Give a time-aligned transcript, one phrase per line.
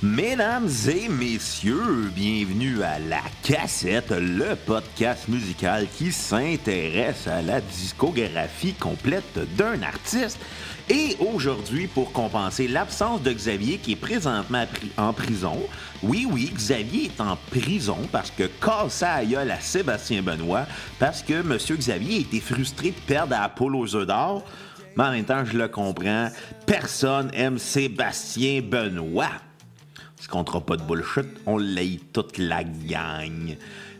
[0.00, 8.74] Mesdames et messieurs, bienvenue à La Cassette, le podcast musical qui s'intéresse à la discographie
[8.74, 10.38] complète d'un artiste.
[10.88, 14.66] Et aujourd'hui, pour compenser l'absence de Xavier qui est présentement
[14.98, 15.58] en prison,
[16.04, 20.66] oui, oui, Xavier est en prison parce que casse à à Sébastien Benoît,
[21.00, 24.44] parce que Monsieur Xavier était frustré de perdre à Paul aux œufs d'or.
[24.96, 26.28] Mais en même temps, je le comprends,
[26.66, 29.32] personne aime Sébastien Benoît.
[30.20, 33.56] Ce comptera pas de bullshit, on l'aille toute la gang.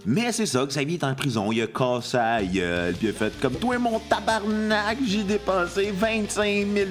[0.07, 3.13] Mais c'est ça, Xavier est en prison, il a cassé la gueule, puis il a
[3.13, 6.89] fait comme toi, mon tabarnak, j'ai dépensé 25 000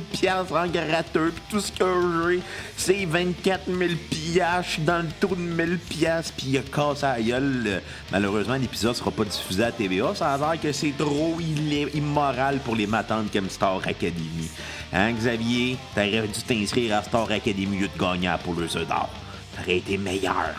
[0.52, 1.86] en gratteux, puis tout ce que
[2.30, 2.42] j'ai,
[2.76, 7.22] c'est 24 000 piastres, dans le taux de 1000 piastres, puis il a cassé la
[7.22, 7.82] gueule.
[8.12, 12.76] Malheureusement, l'épisode sera pas diffusé à TVA, ça a l'air que c'est trop immoral pour
[12.76, 14.50] les matantes comme Star Academy.
[14.94, 15.78] Hein, Xavier?
[15.96, 19.10] T'aurais dû t'inscrire à Star Academy mieux de gagner pour le jeu d'or.
[19.56, 20.56] T'aurais été meilleur.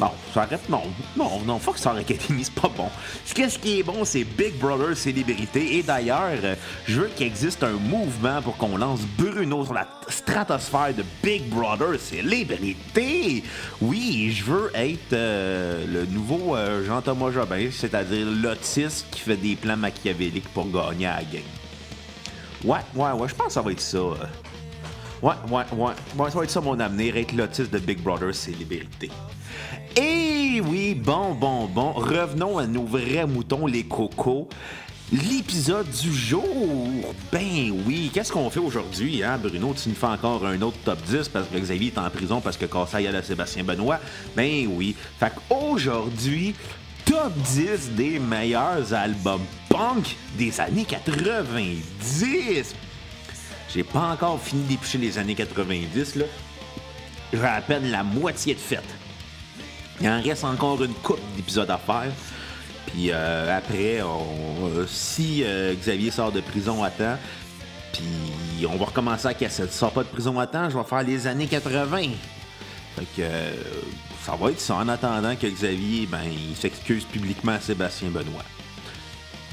[0.00, 0.82] Non, j'arrête, non.
[1.16, 2.88] Non, non, fuck Star Academy, c'est pas bon.
[3.34, 5.76] Qu'est-ce qui est bon, c'est Big Brother Célébrité.
[5.76, 6.54] Et d'ailleurs, euh,
[6.86, 11.48] je veux qu'il existe un mouvement pour qu'on lance Bruno sur la stratosphère de Big
[11.48, 13.44] Brother Célébrité.
[13.80, 19.56] Oui, je veux être euh, le nouveau euh, Jean-Thomas Jobin, c'est-à-dire l'autiste qui fait des
[19.56, 21.42] plans machiavéliques pour gagner à la game.
[22.64, 23.98] Ouais, ouais, ouais, je pense que ça va être ça.
[25.22, 25.92] Ouais, ouais, ouais.
[26.18, 29.08] ouais ça va être ça mon avenir, être l'autiste de Big Brother Célébrité.
[29.96, 31.92] Et oui, bon, bon, bon.
[31.92, 34.48] Revenons à nos vrais moutons, les cocos.
[35.12, 39.74] L'épisode du jour, ben oui, qu'est-ce qu'on fait aujourd'hui, hein, Bruno?
[39.74, 42.56] Tu nous fais encore un autre top 10 parce que Xavier est en prison parce
[42.56, 44.00] que Cassaille a la Sébastien Benoît.
[44.34, 44.96] Ben oui.
[45.20, 46.54] Fait qu'aujourd'hui,
[47.04, 52.74] top 10 des meilleurs albums punk des années 90.
[53.74, 56.24] J'ai pas encore fini d'éplucher les années 90, là.
[57.32, 58.84] J'ai à peine la moitié de fête.
[60.00, 62.12] Il en reste encore une coupe d'épisodes à faire.
[62.86, 67.16] Puis euh, après, euh, si euh, Xavier sort de prison à temps,
[67.92, 69.72] puis on va recommencer à cassette.
[69.72, 72.08] Si sort pas de prison à temps, je vais faire les années 80.
[72.96, 73.28] Fait que
[74.22, 78.44] ça va être ça en attendant que Xavier ben, il s'excuse publiquement à Sébastien Benoît.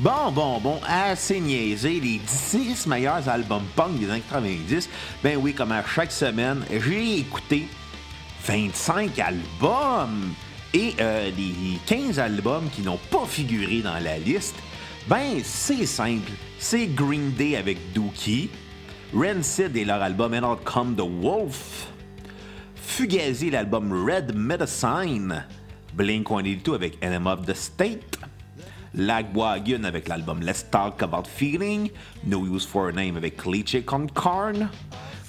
[0.02, 4.90] Bon, bon, bon, assez niaisé, les 10 meilleurs albums punk des années 90.
[5.22, 7.68] Ben oui, comme à chaque semaine, j'ai écouté
[8.46, 10.34] 25 albums.
[10.74, 14.56] Et euh, les 15 albums qui n'ont pas figuré dans la liste,
[15.09, 16.32] ben c'est simple.
[16.59, 18.50] C'est Green Day avec Dookie,
[19.14, 21.88] Rancid et leur album And Out Come the Wolf,
[22.76, 25.44] Fugazi l'album Red Medicine,
[25.94, 28.18] Blink-182 avec Enemy of the State,
[28.96, 31.90] Lagwagon avec l'album Let's Talk About Feeling,
[32.26, 34.70] No Use for a Name avec Cliché Concarn,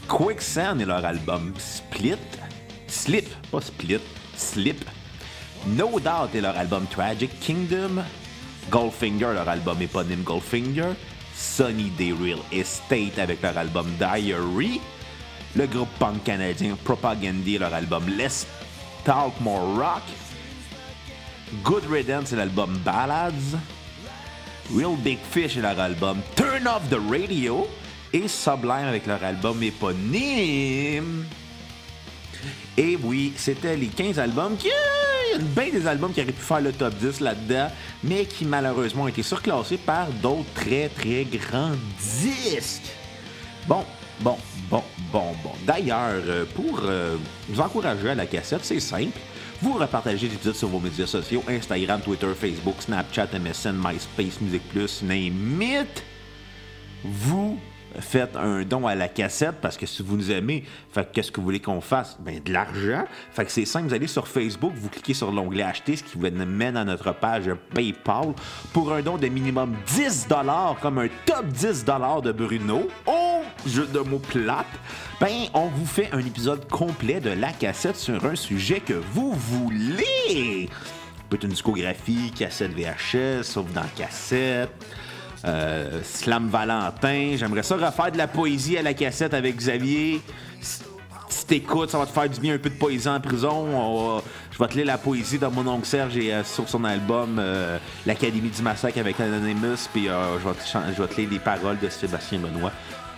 [0.09, 2.17] Quicksand et leur album Split,
[2.87, 4.01] Slip, pas Split,
[4.37, 4.85] Slip.
[5.67, 8.03] No Doubt et leur album Tragic Kingdom.
[8.71, 10.95] Goldfinger, leur album éponyme Goldfinger.
[11.35, 14.81] Sunny Day Real Estate avec leur album Diary.
[15.55, 18.47] Le groupe punk canadien Propagandy, leur album Let's
[19.05, 20.03] Talk More Rock.
[21.65, 23.59] Good Riddance et l'album Ballads.
[24.75, 27.67] Real Big Fish et leur album Turn Off the Radio.
[28.13, 31.25] Et Sublime avec leur album éponyme.
[32.77, 34.69] Et oui, c'était les 15 albums qui.
[35.33, 37.69] Il y a bien des albums qui auraient pu faire le top 10 là-dedans,
[38.03, 41.77] mais qui malheureusement ont été surclassés par d'autres très très grands
[42.21, 42.91] disques.
[43.69, 43.85] Bon,
[44.21, 44.37] bon,
[44.69, 44.83] bon,
[45.13, 45.53] bon, bon.
[45.65, 47.17] D'ailleurs, euh, pour euh,
[47.49, 49.19] vous encourager à la cassette, c'est simple.
[49.63, 55.03] Vous repartagez l'épisode sur vos médias sociaux Instagram, Twitter, Facebook, Snapchat, MSN, MySpace, Music Plus,
[55.03, 56.03] name it.
[57.05, 57.59] Vous
[57.99, 60.65] faites un don à la cassette parce que si vous nous aimez,
[61.13, 62.17] qu'est-ce que vous voulez qu'on fasse?
[62.21, 63.05] Ben, de l'argent.
[63.33, 66.19] Fait que c'est simple, vous allez sur Facebook, vous cliquez sur l'onglet acheter, ce qui
[66.19, 68.35] vous mène à notre page PayPal
[68.73, 70.29] pour un don de minimum 10
[70.81, 72.89] comme un top 10 de Bruno.
[73.07, 74.67] Oh, jeu de mots plate.
[75.21, 79.33] Ben, on vous fait un épisode complet de la cassette sur un sujet que vous
[79.33, 80.69] voulez.
[81.29, 84.71] Peut être une discographie, cassette VHS, sauf dans cassette.
[85.45, 87.37] Euh, Slam Valentin.
[87.37, 90.21] J'aimerais ça refaire de la poésie à la cassette avec Xavier.
[91.29, 94.21] Si t'écoutes, ça va te faire du bien un peu de poésie en prison.
[94.51, 97.37] je vais te lire la poésie de mon oncle Serge et, euh, sur son album
[97.39, 99.89] euh, L'Académie du Massacre avec Anonymous.
[99.93, 102.73] Puis je, vais te, lire les paroles de Sébastien Benoît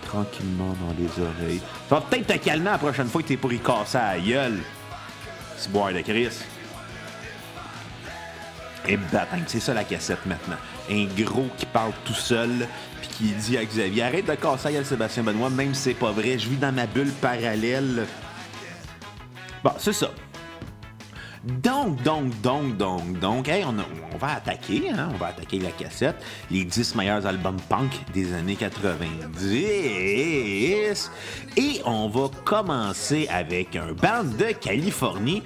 [0.05, 1.61] tranquillement dans les oreilles.
[1.89, 4.19] Ça va peut-être te calmer la prochaine fois que t'es pour y casser à la
[4.19, 4.59] gueule.
[5.57, 6.29] C'est boire de Chris.
[8.87, 10.57] Et bataille, c'est ça la cassette maintenant
[10.89, 12.67] un gros qui parle tout seul,
[13.01, 16.11] puis qui dit à Xavier Arrête de casser à Sébastien Benoît, même si c'est pas
[16.11, 18.05] vrai, je vis dans ma bulle parallèle.
[19.63, 20.11] Bon, c'est ça.
[21.43, 23.75] Donc, donc, donc, donc, donc, hey, on,
[24.13, 26.15] on, va attaquer, hein, on va attaquer la cassette,
[26.49, 31.11] les 10 meilleurs albums punk des années 90.
[31.57, 35.43] Et on va commencer avec un band de Californie.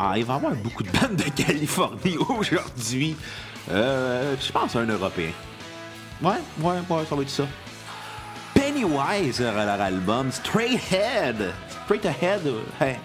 [0.00, 3.16] Ah, il va y avoir beaucoup de bandes de Californie aujourd'hui.
[3.68, 5.32] Euh, je pense un Européen.
[6.22, 7.48] Ouais, ouais, ouais, ça va être ça.
[8.54, 11.52] Pennywise, leur album Straight Head.
[11.84, 12.42] Straight Ahead.
[12.80, 12.96] Hey.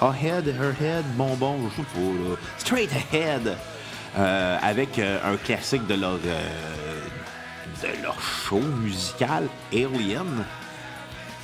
[0.00, 2.40] Ahead, Her Head, Bonbon, je sais pas.
[2.56, 3.58] Straight Ahead.
[4.16, 7.00] Euh, avec euh, un classique de leur, euh,
[7.82, 10.46] de leur show musical, Alien.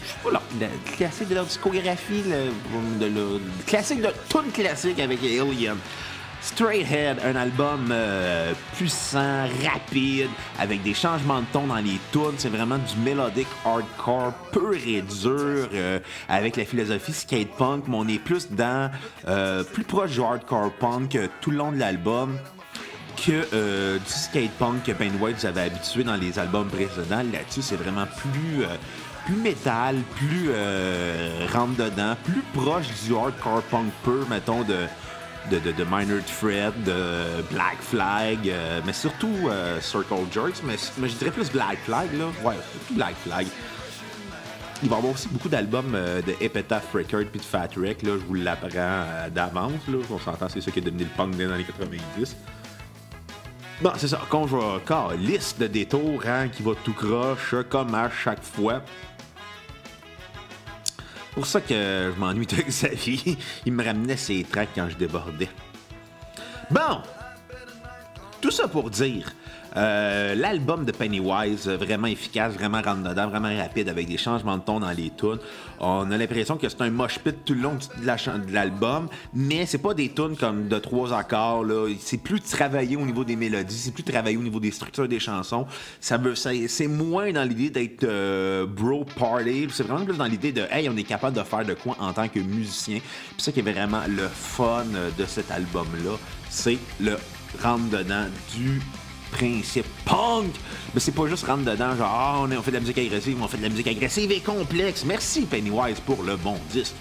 [0.04, 5.18] Je pas, leur, le classique de leur discographie, le, de classique de tune classique avec
[5.22, 5.76] Alien.
[6.42, 12.34] Straight Head, un album euh, puissant, rapide, avec des changements de ton dans les tunes.
[12.38, 15.98] C'est vraiment du mélodique hardcore pur et dur, euh,
[16.28, 18.90] avec la philosophie skate punk, mais on est plus dans,
[19.28, 22.38] euh, plus proche du hardcore punk tout le long de l'album
[23.16, 27.22] que du skate punk que Ben White vous avait habitué dans les albums précédents.
[27.30, 28.64] Là-dessus, c'est vraiment plus
[29.30, 30.50] plus métal, plus
[31.52, 34.86] rentre dedans, plus proche du hardcore punk pur, mettons, de,
[35.48, 40.76] de, Minor Threat, de Black Flag, euh, mais surtout euh, Circle Jerks, mais,
[41.08, 42.26] je dirais plus Black Flag, là.
[42.44, 43.46] Ouais, surtout Black Flag.
[44.82, 48.02] Il va y avoir aussi beaucoup d'albums euh, de Epitaph Record puis de Fat Wreck,
[48.02, 49.98] là, je vous l'apprends d'avance, là.
[50.10, 52.36] On s'entend, c'est ça qui a devenu le punk les années 90.
[53.82, 57.94] Bon, c'est ça, quand je vois liste de détours, hein, qui va tout croche, comme
[57.94, 58.82] à chaque fois
[61.32, 63.36] pour ça que je m'ennuie de Xavier.
[63.66, 65.50] Il me ramenait ses tracks quand je débordais.
[66.70, 67.02] Bon!
[68.40, 69.32] Tout ça pour dire
[69.76, 74.62] euh, l'album de Pennywise, vraiment efficace, vraiment rentre dedans, vraiment rapide, avec des changements de
[74.62, 75.38] ton dans les tunes.
[75.78, 79.78] On a l'impression que c'est un mosh pit tout le long de l'album, mais c'est
[79.78, 81.64] pas des tunes comme de trois accords.
[82.00, 85.20] C'est plus travaillé au niveau des mélodies, c'est plus travaillé au niveau des structures des
[85.20, 85.66] chansons.
[86.00, 89.68] Ça c'est moins dans l'idée d'être euh, bro party.
[89.72, 92.12] C'est vraiment plus dans l'idée de hey, on est capable de faire de quoi en
[92.12, 92.98] tant que musicien.
[92.98, 94.84] Puis ça qui est vraiment le fun
[95.18, 96.16] de cet album-là,
[96.48, 97.16] c'est le
[97.62, 98.80] rentre dedans du
[99.30, 100.52] principe punk.
[100.94, 103.48] Mais c'est pas juste rentrer dedans, genre, ah, on, fait de la musique agressive, on
[103.48, 105.04] fait de la musique agressive et complexe.
[105.04, 106.94] Merci Pennywise pour le bon disque.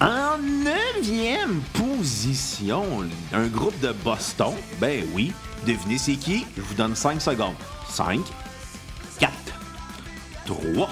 [0.00, 2.84] En neuvième position,
[3.32, 4.54] un groupe de Boston.
[4.80, 5.32] Ben oui,
[5.66, 6.46] devinez c'est qui?
[6.56, 7.56] Je vous donne 5 secondes.
[7.88, 8.20] 5,
[9.18, 9.32] 4,
[10.46, 10.88] 3,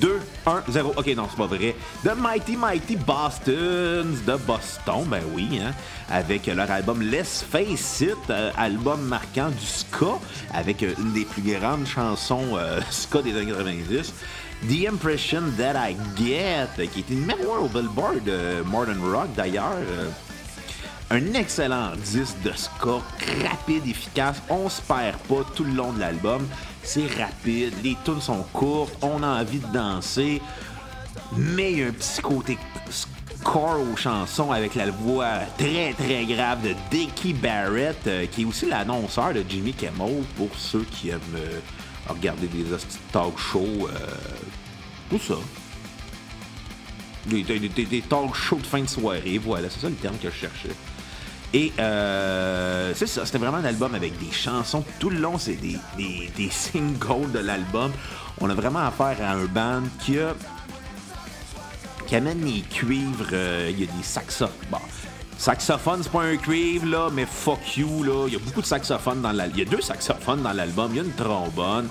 [0.00, 0.92] 2, 1, 0.
[0.96, 1.74] Ok, non, c'est pas vrai.
[2.04, 5.72] The Mighty Mighty Bostons de Boston, ben oui, hein,
[6.10, 10.18] avec leur album Let's Face It, euh, album marquant du ska,
[10.52, 14.12] avec euh, une des plus grandes chansons euh, ska des années 90.
[14.68, 18.30] The Impression That I Get, qui est une mémoire au Billboard
[18.64, 19.76] Modern Rock d'ailleurs.
[21.12, 23.02] Un excellent disque de ska,
[23.48, 26.46] rapide, efficace, on se perd pas tout le long de l'album
[26.82, 30.42] c'est rapide, les tunes sont courtes, on a envie de danser,
[31.36, 32.58] mais il y a un petit côté
[32.90, 38.44] score aux chansons avec la voix très très grave de Dickie Barrett, euh, qui est
[38.44, 41.60] aussi l'annonceur de Jimmy Kimmel pour ceux qui aiment euh,
[42.08, 42.64] regarder des
[43.12, 43.96] talk shows, euh,
[45.10, 45.38] tout ça.
[47.26, 50.34] Des, des, talk shows de fin de soirée, voilà, c'est ça le terme que je
[50.34, 50.70] cherchais.
[51.54, 54.84] Et euh, c'est ça, c'était vraiment un album avec des chansons.
[54.98, 57.92] Tout le long, c'est des, des, singles de l'album.
[58.40, 60.34] On a vraiment affaire à un band qui a
[62.06, 63.26] qui amène les cuivres.
[63.32, 64.56] Euh, il y a des saxophones.
[64.70, 64.78] Bon,
[65.36, 68.26] saxophone, c'est pas un cuivre, là, mais fuck you, là.
[68.28, 69.58] Il y a beaucoup de saxophones dans l'album.
[69.58, 70.90] Il y a deux saxophones dans l'album.
[70.92, 71.88] Il y a une trombone.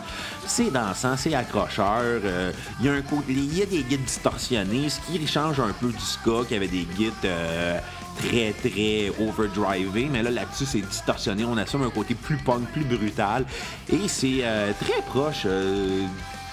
[0.48, 2.22] C'est dansant, c'est accrocheur.
[2.24, 5.88] Euh, il y a un y a des guides distorsionnés, ce qui change un peu
[5.88, 7.14] du ska, qui avait des guides
[8.22, 11.44] très, très overdrivé, mais là, là-dessus, c'est distorsionné.
[11.44, 13.46] On assume un côté plus punk, plus brutal.
[13.92, 16.06] Et c'est euh, très proche euh,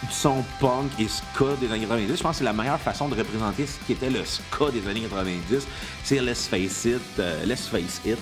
[0.02, 2.16] du son punk et ska des années 90.
[2.16, 4.86] Je pense que c'est la meilleure façon de représenter ce qui était le ska des
[4.88, 5.66] années 90.
[6.04, 8.18] C'est Let's Face It, euh, Let's Face It,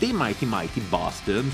[0.00, 1.44] des Mighty Mighty Boston.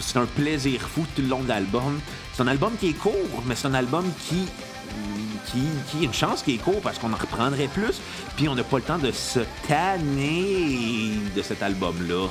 [0.00, 2.00] c'est un plaisir fou tout le long de l'album.
[2.32, 4.46] C'est un album qui est court, mais c'est un album qui
[5.46, 8.00] qui, a une chance qui est court parce qu'on en reprendrait plus,
[8.36, 12.28] puis on n'a pas le temps de se tanner de cet album-là.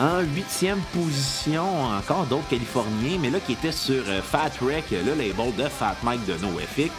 [0.00, 5.14] En huitième position, encore d'autres Californiens, mais là qui étaient sur euh, Fat Wreck, le
[5.14, 6.92] label de Fat Mike de NoFX.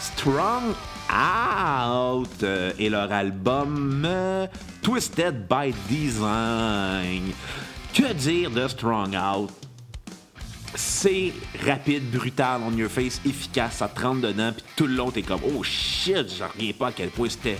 [0.00, 0.74] Strong
[1.10, 4.46] Out euh, et leur album euh,
[4.82, 7.32] Twisted by Design.
[7.94, 9.69] Que dire de Strong Out?
[10.74, 11.32] C'est
[11.66, 15.22] rapide, brutal, on your face, efficace, ça te rentre dedans, puis tout le long, t'es
[15.22, 17.58] comme, oh shit, j'en reviens pas à quel point c'était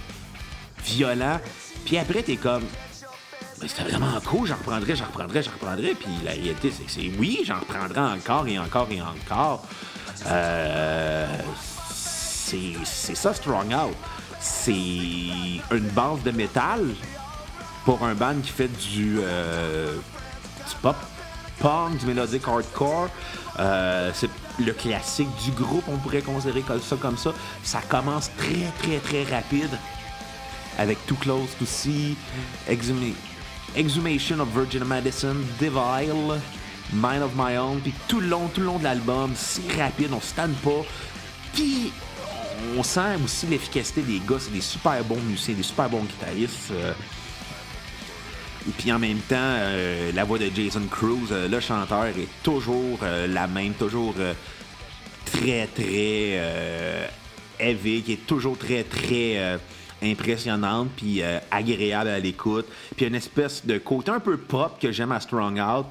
[0.85, 1.41] violent.
[1.85, 2.63] Puis après, t'es comme,
[3.67, 5.95] c'était vraiment cool, j'en reprendrai, j'en reprendrai, j'en reprendrai.
[5.95, 9.67] Puis la réalité, c'est que c'est oui, j'en reprendrai encore et encore et encore.
[10.27, 11.27] Euh,
[12.85, 13.97] c'est ça, Strong Out.
[14.41, 16.87] C'est une base de métal
[17.85, 20.97] pour un band qui fait du, euh, du pop
[21.61, 23.09] punk, du mélodique hardcore.
[23.59, 27.33] Euh, c'est le classique du groupe, on pourrait considérer ça comme ça.
[27.63, 29.71] Ça commence très, très, très rapide
[30.79, 32.17] avec Too Close to See,
[32.69, 36.41] Exhumation of Virgin Medicine, Devile,
[36.93, 40.11] Mind of My Own, puis tout le long, tout le long de l'album, c'est rapide,
[40.13, 40.85] on se pas.
[41.55, 41.93] Puis
[42.77, 46.71] on sent aussi l'efficacité des gars, c'est des super bons musiciens, des super bons guitaristes.
[46.73, 46.93] Euh.
[48.71, 52.29] Et puis en même temps, euh, la voix de Jason Cruz, euh, le chanteur, est
[52.45, 54.15] toujours la même, toujours
[55.25, 56.39] très très
[57.59, 59.59] heavy, qui est toujours très très
[60.03, 62.67] impressionnante puis agréable à l'écoute.
[62.97, 65.87] Puis une espèce de côté un peu pop que j'aime à Strong Out,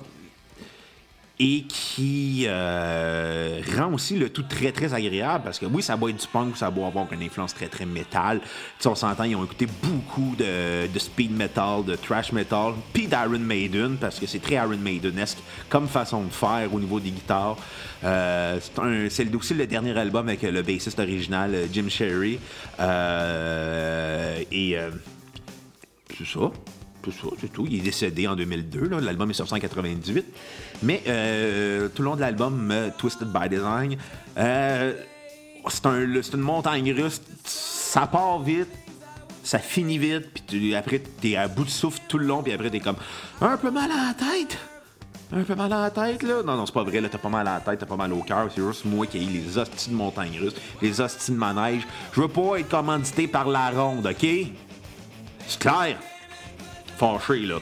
[1.42, 6.18] et qui euh, rend aussi le tout très très agréable parce que oui ça être
[6.18, 8.42] du punk ça doit avoir une influence très très métal.
[8.86, 13.96] On s'entend ils ont écouté beaucoup de, speed metal de trash metal puis d'Iron Maiden
[13.96, 15.38] parce que c'est très Iron Maidenesque
[15.70, 17.56] comme façon de faire au niveau des guitares.
[18.04, 18.60] Euh,
[19.10, 22.38] c'est aussi le dernier album avec le bassiste original Jim Sherry.
[22.80, 24.76] Euh, et
[26.18, 26.52] c'est ça
[27.02, 27.66] tout ça, c'est tout.
[27.70, 29.00] Il est décédé en 2002.
[29.00, 30.26] L'album est sur 198.
[30.84, 33.98] Mais euh, tout le long de l'album, euh, Twisted by Design,
[34.38, 34.94] euh,
[35.68, 37.22] c'est une montagne russe.
[37.44, 38.70] Ça part vite,
[39.44, 42.70] ça finit vite, puis après, t'es à bout de souffle tout le long, puis après,
[42.70, 42.98] t'es comme
[43.42, 44.58] un peu mal à la tête.
[45.32, 46.42] Un peu mal à la tête, là?
[46.44, 48.12] Non, non, c'est pas vrai, là, t'as pas mal à la tête, t'as pas mal
[48.14, 48.50] au cœur.
[48.54, 51.84] C'est juste moi qui ai les hosties de montagne russe, les hosties de manège.
[52.14, 54.28] Je veux pas être commandité par la ronde, OK?
[55.48, 55.98] C'est clair?
[57.00, 57.60] Fâché, là.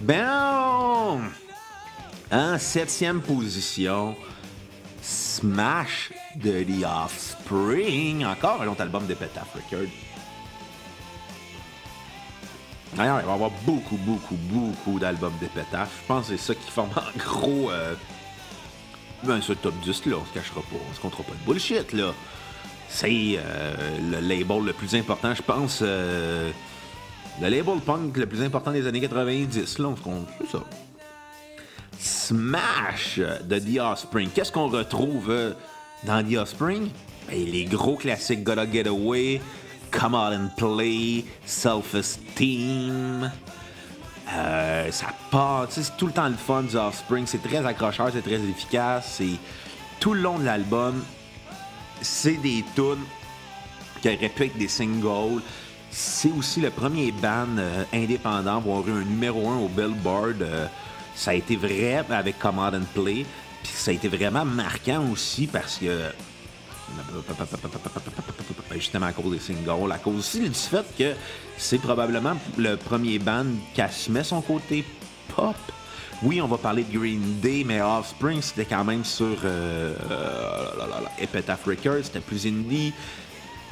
[0.00, 1.30] Ben,
[2.32, 4.16] en septième position,
[5.00, 8.24] Smash de The Offspring.
[8.24, 9.88] Encore un autre album de Petaf Record.
[12.96, 15.90] D'ailleurs, il va y avoir beaucoup, beaucoup, beaucoup d'albums de Petaf.
[16.02, 17.94] Je pense que c'est ça qui forme en gros euh,
[19.22, 20.16] ben, ce top 10 là.
[20.20, 20.76] On se cachera pas.
[20.90, 22.12] On se comptera pas de bullshit là.
[22.88, 25.78] C'est euh, le label le plus important, je pense.
[25.82, 26.50] Euh,
[27.40, 30.62] le label punk le plus important des années 90, là, on se compte, ça.
[31.98, 34.28] Smash de The Offspring.
[34.30, 35.52] Qu'est-ce qu'on retrouve euh,
[36.04, 36.90] dans The Offspring?
[37.28, 39.40] Ben, les gros classiques Gotta Get Away,
[39.90, 43.30] Come Out and Play, Self-Esteem.
[44.32, 47.26] Euh, ça part, c'est tout le temps le fun du Offspring.
[47.26, 49.14] C'est très accrocheur, c'est très efficace.
[49.18, 49.38] C'est
[50.00, 51.02] tout le long de l'album,
[52.00, 53.04] c'est des tunes
[54.02, 55.40] qui auraient des singles
[55.94, 60.42] c'est aussi le premier band euh, indépendant à avoir eu un numéro 1 au Billboard.
[60.42, 60.66] Euh,
[61.14, 63.24] ça a été vrai avec Command and Play.
[63.62, 66.10] Puis ça a été vraiment marquant aussi parce que.
[68.72, 71.12] Justement à cause des singles, à cause aussi du fait que
[71.56, 74.84] c'est probablement le premier band qui assumait son côté
[75.34, 75.56] pop.
[76.22, 79.94] Oui, on va parler de Green Day, mais Offspring, c'était quand même sur euh,
[81.18, 82.92] Epitaph Records, c'était plus indie.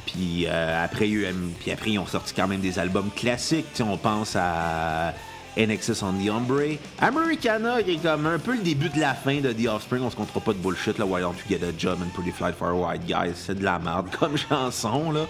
[0.05, 3.65] Puis, euh, après, puis après, ils ont sorti quand même des albums classiques.
[3.79, 5.13] on pense à
[5.55, 6.77] NXS on the Umbre.
[6.99, 10.01] Americana, qui est comme un peu le début de la fin de The Offspring.
[10.03, 10.97] On se comptera pas de bullshit.
[10.97, 11.05] Là.
[11.05, 13.31] Why don't you get a job and pretty flight for a white guy?
[13.35, 15.11] C'est de la merde comme chanson.
[15.11, 15.25] là.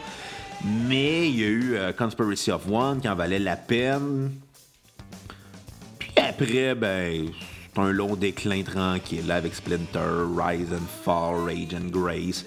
[0.63, 4.31] Mais il y a eu euh, Conspiracy of One qui en valait la peine.
[5.99, 7.27] Puis après, ben,
[7.73, 12.45] c'est un long déclin tranquille avec Splinter, Rise and Fall, Rage and Grace.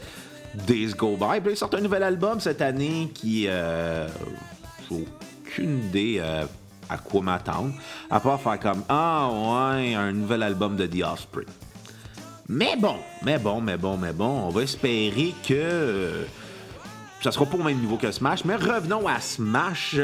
[0.66, 1.40] Days Go By.
[1.40, 3.46] Puis ils sortent un nouvel album cette année qui.
[3.48, 4.08] Euh,
[4.90, 6.44] aucune idée euh,
[6.88, 7.72] à quoi m'attendre.
[8.10, 11.48] À part faire comme Ah ouais, un nouvel album de The Offspring.
[12.48, 15.54] Mais bon, mais bon, mais bon, mais bon, on va espérer que.
[15.54, 16.24] Euh,
[17.22, 19.96] ça sera pas au même niveau que Smash, mais revenons à Smash.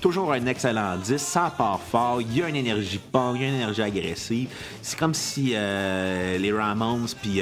[0.00, 3.44] Toujours un excellent disque, ça part fort, il y a une énergie punk, il y
[3.44, 4.48] a une énergie agressive.
[4.82, 7.40] C'est comme si euh, les Ramones puis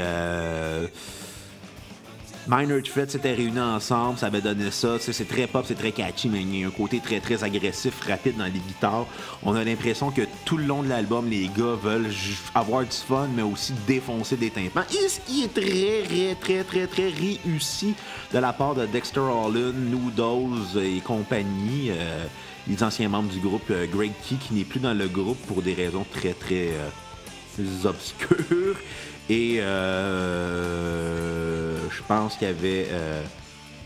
[2.49, 4.96] Minor Threat s'étaient réunis ensemble, ça avait donné ça.
[4.99, 8.00] C'est très pop, c'est très catchy, mais il y a un côté très très agressif,
[8.06, 9.06] rapide dans les guitares.
[9.42, 12.11] On a l'impression que tout le long de l'album, les gars veulent
[12.54, 14.82] avoir du fun, mais aussi défoncer des tympans.
[14.90, 17.94] Et ce qui est très très très très très réussi
[18.32, 21.90] de la part de Dexter Holland, Noodles et compagnie.
[21.90, 22.26] Euh,
[22.68, 25.62] les anciens membres du groupe euh, Greg Key qui n'est plus dans le groupe pour
[25.62, 26.88] des raisons très très euh,
[27.84, 28.76] obscurs.
[29.28, 31.51] Et euh,
[31.96, 32.88] je pense qu'il y avait.
[32.90, 33.22] Euh,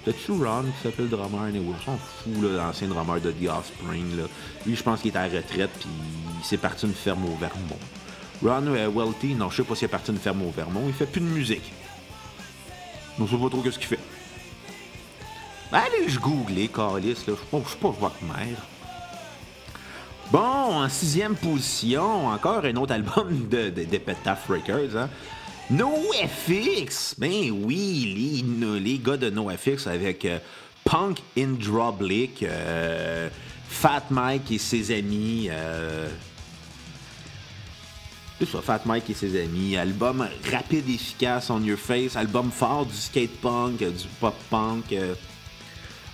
[0.06, 1.50] T'as-tu Ron qui s'appelle le drummer?
[1.66, 4.16] On s'en fout, l'ancien drummer de The Offspring.
[4.16, 4.22] Là.
[4.64, 5.88] Lui, je pense qu'il est à retraite, puis
[6.38, 7.78] il s'est parti une ferme au Vermont.
[8.40, 10.84] Ron euh, Welty, non, je sais pas s'il est parti une ferme au Vermont.
[10.86, 11.72] Il fait plus de musique.
[13.18, 13.98] Donc, je sais pas trop ce qu'il fait.
[15.72, 17.34] Ben, allez, je googlais, Carlis, là.
[17.34, 18.58] Je suis pas, votre mère.
[20.30, 25.08] Bon, en sixième position, encore un autre album de, de, de hein.
[25.70, 27.16] NoFX!
[27.18, 28.44] Ben oui,
[28.80, 30.38] les, gars de NoFX avec euh,
[30.84, 33.28] Punk in Drublick, euh,
[33.68, 35.48] Fat Mike et ses amis.
[35.50, 36.08] Euh,
[38.62, 39.76] Fat Mike et ses amis.
[39.76, 42.14] Album rapide, efficace, on your face.
[42.14, 44.94] Album fort du skate punk, du pop punk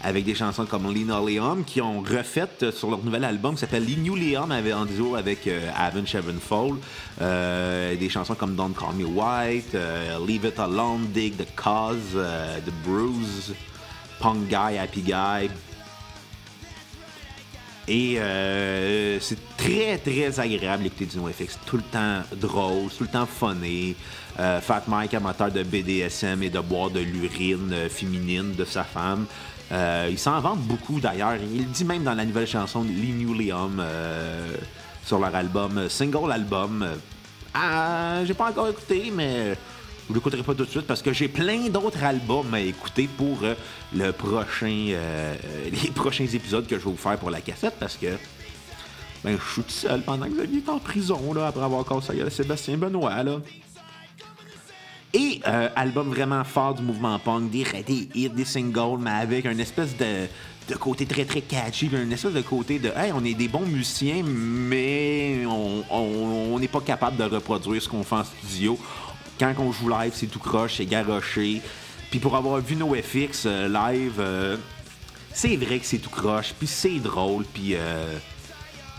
[0.03, 3.85] avec des chansons comme Linoleum qui ont refait euh, sur leur nouvel album qui s'appelle
[3.85, 6.81] Linoleum en duo avec euh, Avon Sevenfold.
[7.21, 9.77] Euh, des chansons comme Don't Call Me White,
[10.27, 13.55] Leave It Alone, Dig the Cause, The Bruise,
[14.19, 15.51] Punk Guy, Happy Guy.
[17.89, 18.19] Et
[19.21, 21.59] c'est très très agréable d'écouter du NoFX.
[21.67, 23.95] Tout le temps drôle, tout le temps funny.
[24.37, 29.27] Fat Mike, amateur de BDSM et de boire de l'urine féminine de sa femme.
[29.71, 31.37] Euh, il s'en vante beaucoup d'ailleurs.
[31.37, 34.55] Il dit même dans la nouvelle chanson Linoleum euh,
[35.05, 36.87] sur leur album, euh, single album.
[37.55, 39.55] Ah, j'ai pas encore écouté, mais
[40.09, 43.39] je l'écouterai pas tout de suite parce que j'ai plein d'autres albums à écouter pour
[43.95, 44.97] le prochain,
[45.71, 48.07] les prochains épisodes que je vais vous faire pour la cassette parce que
[49.23, 52.19] ben, je suis tout seul pendant que Xavier est en prison là, après avoir cassé
[52.31, 53.23] Sébastien Benoît.
[53.23, 53.37] Là.
[55.15, 59.59] Et euh, album vraiment fort du mouvement punk, des, des des singles, mais avec un
[59.59, 63.49] espèce de, côté très très catchy, un espèce de côté de hey, on est des
[63.49, 68.79] bons musiciens, mais on n'est pas capable de reproduire ce qu'on fait en studio.
[69.39, 71.61] Quand on joue live, c'est tout croche, c'est garoché.
[72.11, 74.57] Puis pour avoir vu nos FX euh, live, euh,
[75.35, 77.75] c'est vrai que c'est tout croche, puis c'est drôle, puis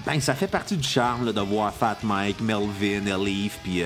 [0.06, 3.84] ben ça fait partie du charme de voir Fat Mike, Melvin, Elif, puis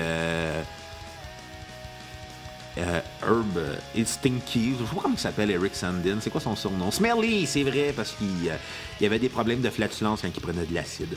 [2.78, 6.54] euh, Herb euh, Stinky, je sais pas comment il s'appelle, Eric Sandin, c'est quoi son
[6.54, 6.90] surnom?
[6.90, 10.74] Smelly, c'est vrai, parce qu'il euh, avait des problèmes de flatulence quand il prenait de
[10.74, 11.16] l'acide.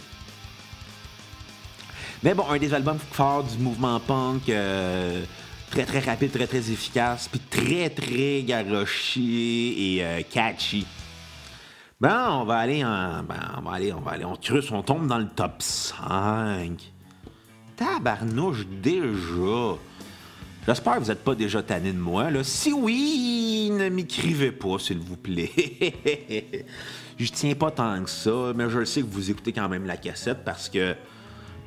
[2.24, 7.28] Mais bon, un des albums forts du mouvement punk, très très rapide, très très efficace,
[7.28, 9.22] puis très très garoché
[9.98, 10.86] et catchy.
[12.00, 13.24] Bon, on va aller en.
[13.24, 16.80] Ben, on va aller, on va aller, on creuse, on tombe dans le top 5.
[17.76, 19.78] Tabarnouche déjà.
[20.68, 22.30] J'espère que vous n'êtes pas déjà tanné de moi.
[22.30, 22.44] Là.
[22.44, 25.50] Si oui, ne m'écrivez pas, s'il vous plaît.
[27.20, 29.98] je tiens pas tant que ça, mais je sais que vous écoutez quand même la
[29.98, 30.96] cassette parce que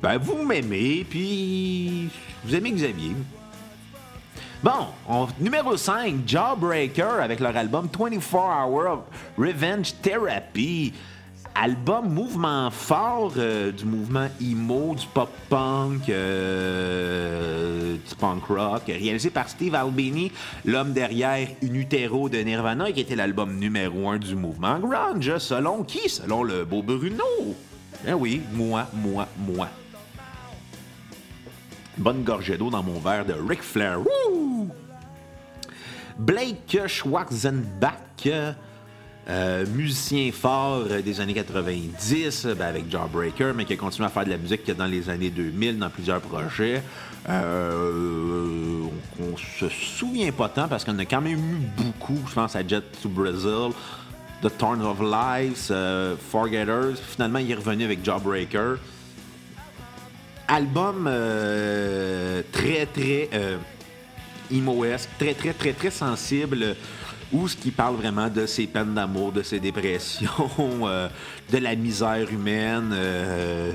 [0.01, 2.09] ben, vous m'aimez, puis
[2.43, 3.11] vous aimez Xavier.
[4.63, 9.05] Bon, numéro 5, Jawbreaker avec leur album 24 Hour
[9.37, 10.93] Revenge Therapy
[11.55, 19.47] album mouvement fort euh, du mouvement emo, du pop-punk, euh, du punk rock, réalisé par
[19.47, 20.31] Steve Albini,
[20.65, 25.37] l'homme derrière In Utero de Nirvana, qui était l'album numéro un du mouvement grunge.
[25.37, 26.09] Selon qui?
[26.09, 27.23] Selon le beau Bruno.
[28.05, 29.69] Eh oui, moi, moi, moi.
[31.97, 33.99] Bonne gorgée d'eau dans mon verre de Ric Flair.
[36.19, 38.27] Blake Schwarzenbach
[39.27, 44.09] euh, musicien fort euh, des années 90 ben, avec Jawbreaker, mais qui a continué à
[44.09, 46.83] faire de la musique dans les années 2000 dans plusieurs projets.
[47.27, 48.83] Euh,
[49.19, 52.65] on, se souvient pas tant parce qu'on a quand même eu beaucoup, je pense à
[52.65, 53.71] Jet to Brazil,
[54.43, 55.71] The Thorns of Life,
[56.29, 56.97] Forgetters.
[56.97, 58.77] Finalement, il est revenu avec Jawbreaker.
[60.47, 61.09] Album
[62.51, 63.29] très très
[64.51, 66.75] emo-esque, très très très très sensible
[67.31, 71.09] ou ce qui parle vraiment de ses peines d'amour, de ses dépressions, euh,
[71.51, 72.91] de la misère humaine.
[72.93, 73.71] Euh,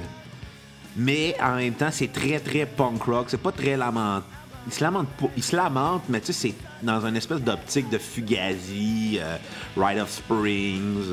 [0.96, 3.26] mais en même temps, c'est très, très punk rock.
[3.28, 4.22] C'est pas très lament.
[4.66, 9.36] Il se lamente mais tu sais, c'est dans une espèce d'optique de Fugazi, euh,
[9.76, 11.06] Ride of Springs.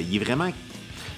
[0.00, 0.50] il est vraiment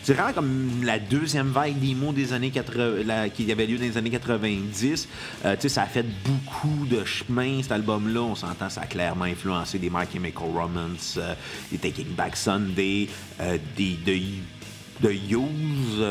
[0.07, 3.99] c'est vraiment comme la deuxième vague d'emo des années 80, qui avait lieu dans les
[3.99, 5.09] années 90.
[5.45, 8.21] Euh, ça a fait beaucoup de chemin, cet album-là.
[8.21, 11.35] On s'entend, ça a clairement influencé des My Chemical Romance, euh,
[11.73, 13.09] des Taking Back Sunday,
[13.41, 16.05] euh, des, de, de Use.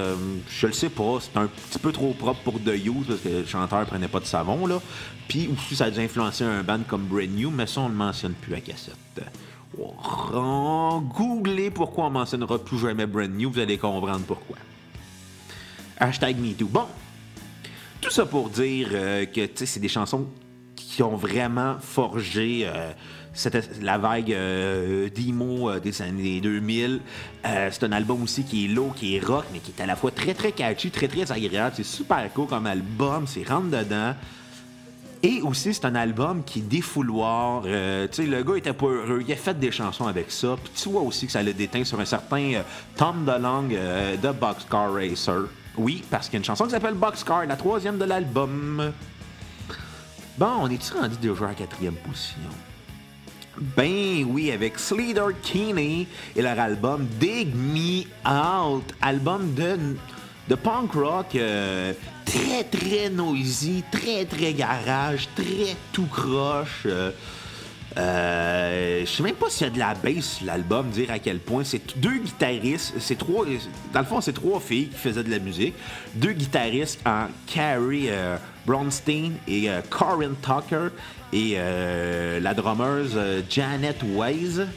[0.50, 3.30] je le sais pas, c'est un petit peu trop propre pour The Use parce que
[3.30, 4.68] le chanteur prenait pas de savon.
[4.68, 4.82] là.
[5.30, 7.96] Puis aussi, ça a dû influencer un band comme Brand New, mais ça, on ne
[7.96, 9.24] mentionne plus à cassette.
[11.16, 14.58] Googlez pourquoi on mentionnera plus jamais Brand New, vous allez comprendre pourquoi.
[15.98, 16.68] Hashtag MeToo.
[16.68, 16.86] Bon.
[18.02, 20.28] Tout ça pour dire que c'est des chansons
[20.76, 22.68] qui ont vraiment forgé
[23.82, 27.02] la vague euh, d'emo euh, des années 2000.
[27.46, 29.86] Euh, c'est un album aussi qui est low, qui est rock, mais qui est à
[29.86, 31.74] la fois très très catchy, très très agréable.
[31.76, 34.14] C'est super cool comme album, c'est rentre dedans.
[35.26, 37.64] Et aussi, c'est un album qui défouloir.
[37.64, 37.70] tu
[38.12, 39.24] sais, le gars était pas heureux.
[39.28, 40.56] Il a fait des chansons avec ça.
[40.64, 42.62] Puis tu vois aussi que ça l'a déteint sur un certain
[42.96, 43.72] Tom DeLonge
[44.22, 45.48] de Boxcar Racer.
[45.78, 48.94] Oui, parce qu'il y a une chanson qui s'appelle Boxcar, la troisième de l'album.
[50.38, 52.52] Bon, on est-tu rendu déjà à la quatrième position?
[53.58, 61.36] Ben oui, avec Sleater Keeney et leur album Dig Me Out, album de, punk rock
[61.36, 61.94] euh,
[62.26, 66.84] très très noisy, très très garage, très tout croche.
[66.86, 67.12] Euh,
[67.98, 71.40] euh, je sais même pas s'il y a de la bass l'album, dire à quel
[71.40, 71.64] point.
[71.64, 73.46] C'est deux guitaristes, c'est trois,
[73.94, 75.74] dans le fond, c'est trois filles qui faisaient de la musique.
[76.16, 80.90] Deux guitaristes en Carrie euh, Bronstein et euh, Tucker
[81.32, 83.18] et euh, la drummeuse
[83.50, 84.68] Janet Wise.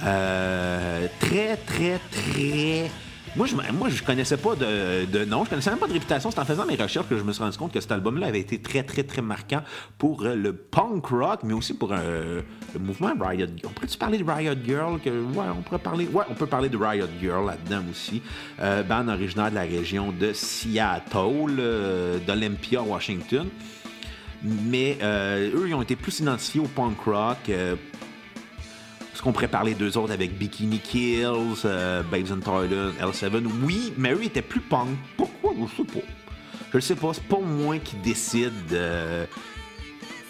[0.00, 2.90] très, très, très
[3.36, 6.30] moi, je, moi, connaissais pas de, nom, je connaissais même pas de réputation.
[6.30, 8.40] C'est en faisant mes recherches que je me suis rendu compte que cet album-là avait
[8.40, 9.62] été très, très, très marquant
[9.98, 12.42] pour euh, le punk rock, mais aussi pour euh,
[12.74, 13.66] le mouvement Riot Girl.
[13.66, 14.94] On pourrait-tu parler de Riot Girl?
[14.94, 18.20] Ouais, on parler, on peut parler de Riot Girl là-dedans aussi.
[18.60, 23.48] Euh, band originaire de la région de Seattle, d'Olympia, Washington.
[24.42, 27.50] Mais eux, ils ont été plus identifiés au punk rock
[29.20, 31.26] est-ce qu'on pourrait parler d'eux autres avec Bikini Kills,
[31.66, 33.46] euh, Babes in Toyland, L7?
[33.62, 34.88] Oui, mais eux étaient plus punk.
[35.18, 35.52] Pourquoi?
[35.60, 36.06] Je sais pas.
[36.72, 37.12] Je sais pas.
[37.12, 38.72] C'est pas moi qui décide.
[38.72, 39.26] Euh...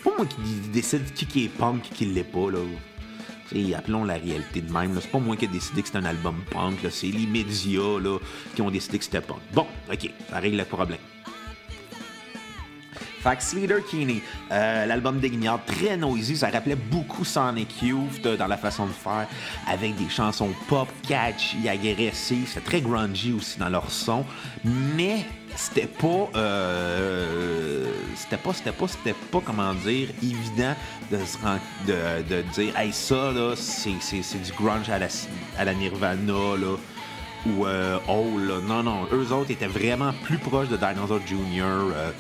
[0.03, 0.37] pas moi qui
[0.73, 2.59] décide qui, est punk et qui l'est pas, là.
[3.79, 4.99] Appelons la réalité de même.
[5.01, 6.79] C'est pas moi qui ai décidé que c'était un album punk.
[6.91, 8.19] C'est les médias là,
[8.57, 9.39] qui ont décidé que c'était punk.
[9.55, 10.99] Bon, ok, ça règle le problème.
[13.21, 18.57] Fax Leader Keeney, euh, l'album d'Ignard, très noisy, ça rappelait beaucoup Sonic Youth dans la
[18.57, 19.27] façon de faire,
[19.69, 24.25] avec des chansons pop, catchy, agressives, c'est très grungy aussi dans leur son,
[24.65, 27.85] mais c'était pas, euh,
[28.17, 30.75] c'était pas, c'était pas, c'était pas, comment dire, évident
[31.11, 31.19] de,
[31.87, 35.09] de, de dire, hey, ça, là, c'est, du grunge à la,
[35.59, 36.77] à la Nirvana, là
[37.47, 41.63] ou euh, oh là, non, non, eux autres étaient vraiment plus proches de Dinosaur Jr.,
[41.63, 42.11] euh,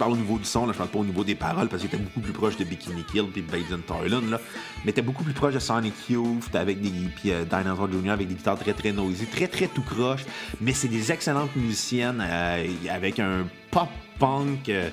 [0.00, 1.94] parle au niveau du son, là, je parle pas au niveau des paroles, parce qu'il
[1.94, 4.40] était beaucoup plus proche de Bikini Kill et Babes in Toyland, là.
[4.82, 8.26] Mais était beaucoup plus proche de Sonic Youth, avec des, puis euh, Dinosaur Jr., avec
[8.26, 10.24] des guitares très très noisy, très très tout croche.
[10.58, 14.70] Mais c'est des excellentes musiciennes euh, avec un pop-punk.
[14.70, 14.88] Euh,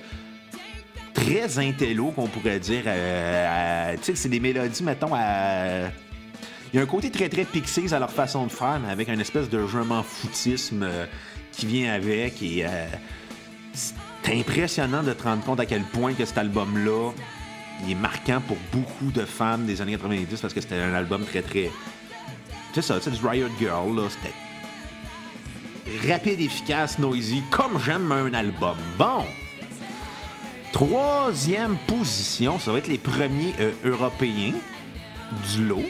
[1.13, 2.84] très intello, qu'on pourrait dire.
[2.84, 5.88] tu sais, c'est des mélodies, mettons, à.
[6.74, 9.08] Il y a un côté très très pixé à leur façon de faire, mais avec
[9.08, 10.86] une espèce de jeu foutisme
[11.54, 12.43] qui vient avec.
[12.43, 12.65] Et
[14.28, 17.12] c'est impressionnant de te rendre compte à quel point que cet album-là,
[17.84, 21.24] il est marquant pour beaucoup de fans des années 90 parce que c'était un album
[21.24, 21.72] très, très...
[22.74, 24.34] Tu sais ça, c'est du Riot Girl, là, c'était
[26.12, 28.76] rapide, efficace, noisy, comme j'aime un album.
[29.00, 29.24] Bon!
[30.74, 34.56] Troisième position, ça va être les premiers euh, Européens
[35.54, 35.86] du lot.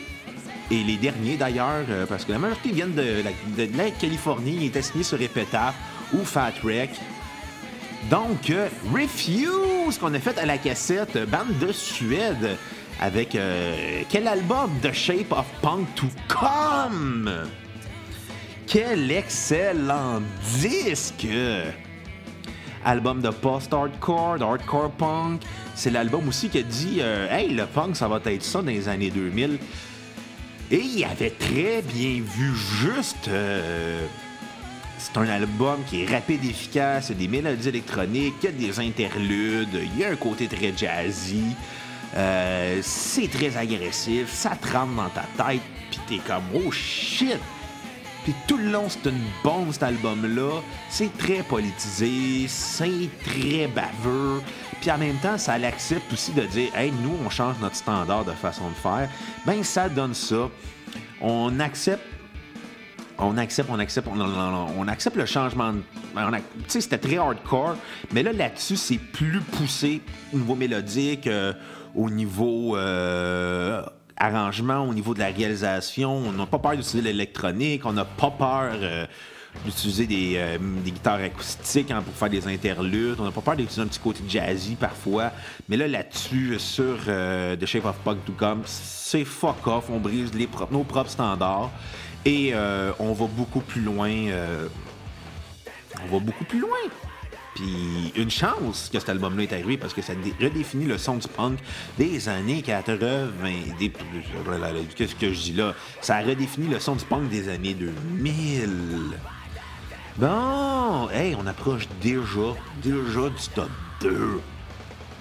[0.70, 3.32] Et les derniers d'ailleurs, euh, parce que la majorité viennent de la,
[3.66, 5.74] de, Californie, ils étaient signés sur Epitaph
[6.14, 6.92] ou Fat Wreck.
[8.10, 12.58] Donc, euh, Refuse qu'on a fait à la cassette, bande de Suède,
[13.02, 17.30] avec euh, quel album The Shape of Punk to Come?
[18.66, 20.22] Quel excellent
[20.62, 21.28] disque!
[22.86, 25.42] Album de post-hardcore, hardcore punk.
[25.76, 28.68] C'est l'album aussi qui a dit euh, Hey, le punk, ça va être ça dans
[28.68, 29.60] les années 2000.
[30.72, 33.30] Et il avait très bien vu juste
[34.98, 38.48] c'est un album qui est rapide, efficace, il y a des mélodies électroniques, il y
[38.48, 41.56] a des interludes, il y a un côté très jazzy.
[42.16, 47.40] Euh, c'est très agressif, ça te rentre dans ta tête, puis t'es comme oh shit!
[48.28, 50.62] Puis tout le long, c'est une bombe cet album-là.
[50.90, 54.42] C'est très politisé, c'est très baveux.
[54.82, 58.26] Puis en même temps, ça l'accepte aussi de dire Hey, nous, on change notre standard
[58.26, 59.08] de façon de faire.
[59.46, 60.50] Ben, ça donne ça.
[61.22, 62.04] On accepte
[63.20, 65.74] on accepte, on accepte, on, accepte le changement.
[66.16, 67.76] Ben, tu sais, c'était très hardcore,
[68.12, 70.02] mais là, là-dessus, c'est plus poussé
[70.34, 71.54] au niveau mélodique, euh,
[71.96, 73.82] au niveau euh,
[74.18, 76.16] arrangement, au niveau de la réalisation.
[76.16, 79.08] On n'a pas peur d'utiliser l'électronique, on n'a pas peur euh,
[79.66, 83.20] d'utiliser des, guitares acoustiques hein, pour faire des interludes.
[83.20, 85.32] On n'a pas peur d'utiliser un petit côté jazzy parfois.
[85.68, 89.86] Mais là, là-dessus, sur The Shape of Punk to Come, c'est fuck off.
[89.90, 90.32] On brise
[90.70, 91.72] nos propres standards.
[92.26, 94.10] Et euh, on va beaucoup plus loin.
[94.10, 94.68] Euh,
[96.04, 96.78] on va beaucoup plus loin.
[97.56, 101.28] Puis une chance que cet album-là est arrivé parce que ça redéfinit le son du
[101.28, 101.58] punk
[101.98, 103.28] des années 80.
[103.80, 103.92] Des,
[104.96, 105.74] Qu'est-ce que je dis là?
[106.02, 108.70] Ça a redéfini le son du punk des années 2000.
[110.18, 113.70] Bon, hey, on approche déjà, déjà du top
[114.02, 114.40] 2.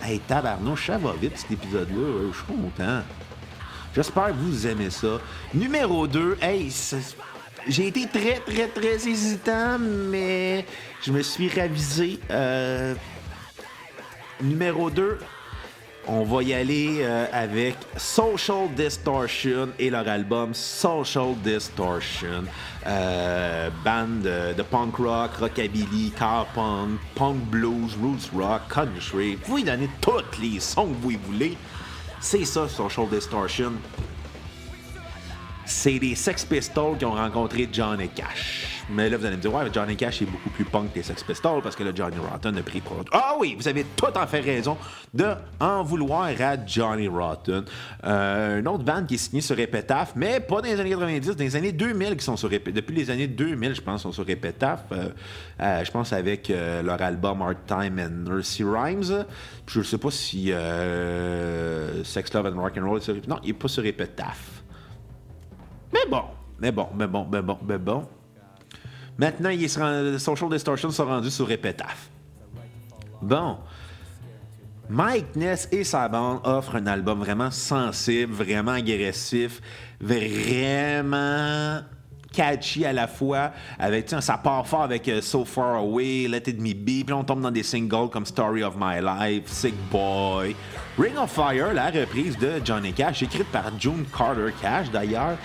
[0.03, 2.31] Hey, tabarnouche, ça va vite cet épisode-là.
[2.33, 3.03] Je suis content.
[3.97, 5.19] J'espère que vous aimez ça.
[5.55, 6.71] Numéro 2, hey,
[7.67, 10.67] j'ai été très, très, très hésitant, mais
[11.03, 12.21] je me suis ravisé.
[12.31, 12.95] Euh,
[14.43, 15.19] numéro 2,
[16.09, 22.45] on va y aller euh, avec Social Distortion et leur album Social Distortion.
[22.87, 29.39] Euh, band de, punk rock, rockabilly, car punk, punk blues, roots rock, country.
[29.47, 31.57] Vous y donnez tous les sons que vous voulez.
[32.21, 33.73] C'est ça, Social Distortion
[35.67, 38.85] c'est les Sex Pistols qui ont rencontré Johnny Cash.
[38.89, 41.03] Mais là, vous allez me dire, ouais, Johnny Cash est beaucoup plus punk que les
[41.03, 43.05] Sex Pistols parce que là, Johnny Rotten a pris pour.
[43.11, 44.77] Ah oui, vous avez tout en fait raison
[45.13, 45.27] de
[45.59, 47.65] en vouloir à Johnny Rotten.
[48.05, 51.27] Euh, une autre bande qui est signée sur Epitaph, mais pas dans les années 90,
[51.27, 52.75] dans les années 2000 qui sont sur Epitaph.
[52.75, 54.85] Depuis les années 2000, je pense, sont sur Epitaph.
[54.93, 55.09] Euh,
[55.61, 59.25] euh, je pense avec leur album Hard Time and Nursery Rhymes.
[59.67, 60.53] Je ne sais pas si
[62.05, 64.56] Sex, Love and Rock and Roll est sur Non, il n'est pas sur Epitaph.
[65.93, 66.23] Mais bon,
[66.59, 68.09] mais bon, mais bon, mais bon, mais bon.
[69.19, 72.11] Maintenant, il Social Distortion sont rendus sur Epitaph.
[73.23, 73.57] Bon.
[74.89, 79.61] Mike Ness et sa bande offrent un album vraiment sensible, vraiment agressif,
[80.01, 81.81] vraiment
[82.33, 83.51] catchy à la fois.
[83.79, 87.25] Avec, ça part fort avec euh, So Far Away, Let It Me Be, puis on
[87.25, 90.55] tombe dans des singles comme Story of My Life, Sick Boy,
[90.99, 95.39] Ring of Fire, la reprise de Johnny Cash, écrite par June Carter Cash d'ailleurs,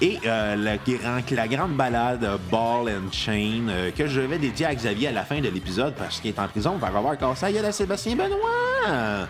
[0.00, 5.08] et euh, la, grande balade Ball and Chain euh, que je vais dédier à Xavier
[5.08, 7.72] à la fin de l'épisode parce qu'il est en prison va avoir cassé la à
[7.72, 9.28] Sébastien Benoît.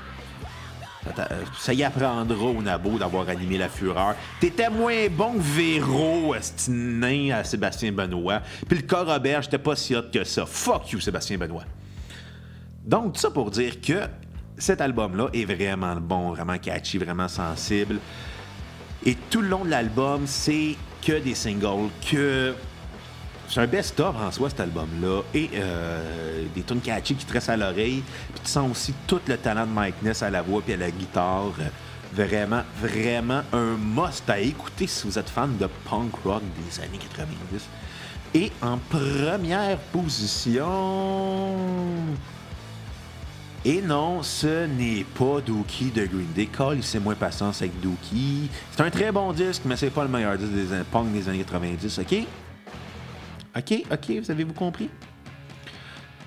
[1.59, 4.15] Ça y apprendra au Nabo d'avoir animé la fureur.
[4.39, 6.35] T'étais moins bon que Véro,
[6.69, 8.41] nain à Sébastien Benoît.
[8.69, 10.47] Puis le corps Robert, j'étais pas si hot que ça.
[10.47, 11.65] Fuck you, Sébastien Benoît.
[12.85, 14.03] Donc, tout ça pour dire que
[14.59, 17.99] cet album-là est vraiment bon, vraiment catchy, vraiment sensible.
[19.05, 22.55] Et tout le long de l'album, c'est que des singles, que.
[23.49, 25.23] C'est un best-of en soi, cet album-là.
[25.35, 28.03] Et euh, des tunes catchy qui te restent à l'oreille.
[28.33, 30.77] Puis tu sens aussi tout le talent de Mike Ness à la voix puis à
[30.77, 31.53] la guitare.
[32.13, 36.99] Vraiment, vraiment un must à écouter si vous êtes fan de punk rock des années
[36.99, 37.67] 90.
[38.35, 40.69] Et en première position.
[43.63, 46.47] Et non, ce n'est pas Dookie de Green Day.
[46.47, 48.49] Call, c'est moins patience avec Dookie.
[48.71, 51.45] C'est un très bon disque, mais c'est pas le meilleur disque des punk des années
[51.45, 52.15] 90, OK?
[53.55, 54.89] OK, OK, vous avez-vous compris?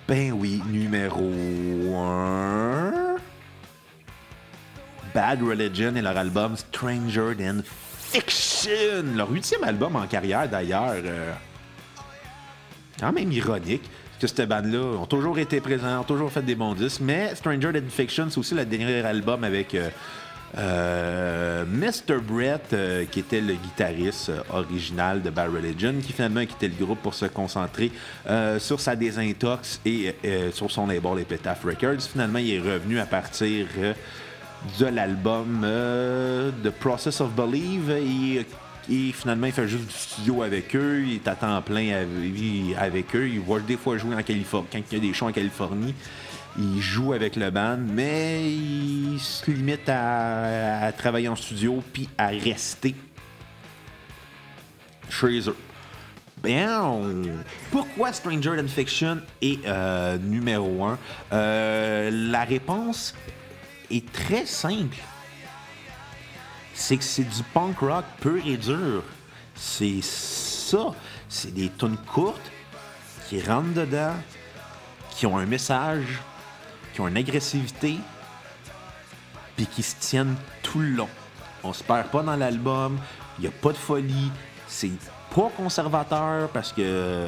[0.08, 1.32] Ben oui, numéro
[1.96, 3.16] 1.
[5.16, 7.62] Bad Religion et leur album Stranger Than
[7.98, 9.16] Fiction.
[9.16, 11.02] Leur huitième album en carrière, d'ailleurs.
[11.04, 11.34] Euh,
[13.00, 13.90] quand même ironique
[14.24, 17.02] que cette bande-là ont toujours été présents, ont toujours fait des bons disques.
[17.02, 19.90] Mais Stranger Than Fiction, c'est aussi le dernier album avec euh,
[20.58, 22.22] euh, Mr.
[22.26, 26.86] Brett, euh, qui était le guitariste original de Bad Religion, qui finalement a quitté le
[26.86, 27.92] groupe pour se concentrer
[28.60, 30.16] sur sa désintox et
[30.54, 32.02] sur son label Epitaph Records.
[32.02, 33.68] Finalement, il est revenu à partir
[34.80, 35.68] de l'album
[36.64, 37.90] The Process of Believe.
[37.90, 38.46] Et
[38.90, 41.04] et finalement, il fait juste du studio avec eux.
[41.06, 42.06] Il est à temps plein
[42.78, 43.30] avec eux.
[43.30, 44.68] Il voit des fois jouer en Californie.
[44.72, 45.96] Quand il y a des shows en Californie,
[46.58, 52.28] il joue avec le band, mais il se limite à, travailler en studio puis à
[52.28, 52.96] rester
[55.10, 55.42] chez.
[56.44, 57.00] Bien,
[57.72, 61.00] pourquoi Stranger Than Fiction est euh, numéro un?
[61.32, 63.16] Euh, la réponse
[63.90, 64.98] est très simple
[66.74, 69.04] c'est que c'est du punk rock pur et dur.
[69.56, 70.92] C'est ça.
[71.30, 72.52] C'est des tunes courtes
[73.28, 74.14] qui rentrent dedans,
[75.12, 76.22] qui ont un message,
[76.94, 77.98] qui ont une agressivité,
[79.56, 81.10] puis qui se tiennent tout le long.
[81.64, 82.98] On se perd pas dans l'album,
[83.38, 84.32] il n'y a pas de folie,
[84.68, 84.92] c'est
[85.34, 87.28] pas conservateur parce que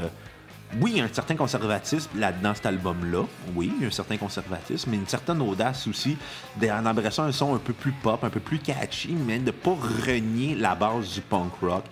[0.81, 3.23] oui, il y a un certain conservatisme là-dedans, cet album-là.
[3.55, 6.17] Oui, il y a un certain conservatisme, mais une certaine audace aussi
[6.61, 9.51] en embrassant un son un peu plus pop, un peu plus catchy, mais de ne
[9.51, 11.83] pas renier la base du punk rock.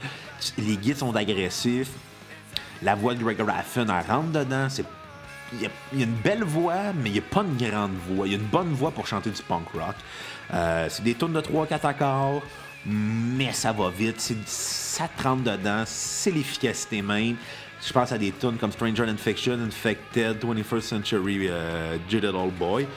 [0.57, 1.91] Les guides sont agressifs.
[2.81, 4.67] La voix de Greg Raffin, elle rentre dedans.
[5.53, 8.27] Il y, a, une belle voix, mais il n'y a pas une grande voix.
[8.27, 9.95] Il y a une bonne voix pour chanter du punk rock.
[10.53, 12.41] Euh, c'est des tournes de 3-4 accords,
[12.85, 14.19] mais ça va vite.
[14.45, 15.83] Ça te rentre dedans.
[15.85, 17.37] C'est l'efficacité même
[17.85, 22.53] Je pense à des tunes comme Stranger in Fiction, Infected, 21st Century euh, Jaded Old
[22.53, 22.87] Boy,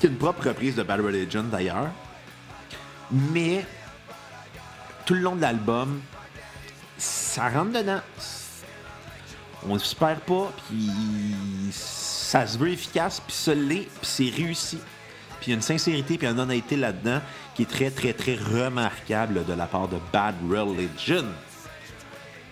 [0.00, 1.90] qui est une propre reprise de Bad Religion d'ailleurs.
[3.10, 3.66] Mais
[5.04, 6.00] tout le long de l'album,
[6.96, 8.00] ça rentre dedans.
[9.68, 10.90] On ne se perd pas, puis
[11.70, 14.78] ça se veut efficace, puis ça l'est, puis c'est réussi.
[15.40, 17.20] Puis il y a une sincérité puis une honnêteté là-dedans
[17.54, 21.26] qui est très, très, très remarquable de la part de Bad Religion.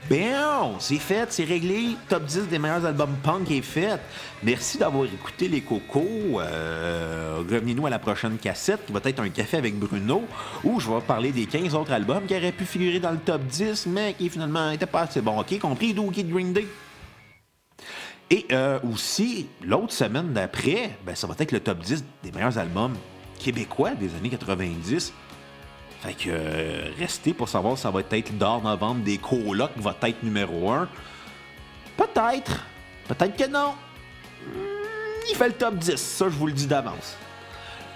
[0.09, 1.97] Bien, c'est fait, c'est réglé.
[2.09, 3.99] Top 10 des meilleurs albums punk est fait.
[4.45, 6.41] Merci d'avoir écouté les cocos.
[6.41, 10.23] Euh, revenez-nous à la prochaine cassette qui va être un café avec Bruno
[10.63, 13.43] où je vais parler des 15 autres albums qui auraient pu figurer dans le top
[13.47, 15.41] 10 mais qui finalement n'étaient pas assez bons.
[15.41, 16.69] OK, compris Dookie Green Day?
[18.31, 22.59] Et euh, aussi, l'autre semaine d'après, ben, ça va être le top 10 des meilleurs
[22.59, 22.95] albums
[23.41, 25.13] québécois des années 90.
[26.07, 29.97] Fait que euh, restez pour savoir si ça va être d'or novembre des colocs va
[30.03, 30.89] être numéro 1.
[31.97, 32.65] Peut-être.
[33.09, 33.75] Peut-être que non.
[34.45, 37.17] Hmm, il fait le top 10, ça je vous le dis d'avance.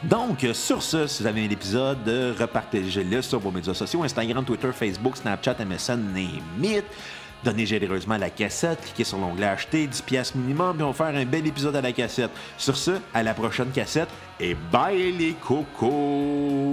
[0.02, 1.98] Donc, sur ce, si vous avez un épisode,
[2.38, 6.82] repartagez-le sur vos médias sociaux, Instagram, Twitter, Facebook, Snapchat, MSN, name
[7.44, 11.20] Donnez généreusement la cassette, cliquez sur l'onglet acheter, 10 pièces minimum, et on va faire
[11.20, 12.30] un bel épisode à la cassette.
[12.58, 14.08] Sur ce, à la prochaine cassette,
[14.40, 16.72] et bye les cocos!